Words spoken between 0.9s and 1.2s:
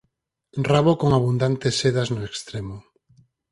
con